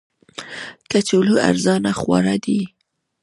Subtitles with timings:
[0.89, 2.61] کچالو ارزانه خواړه دي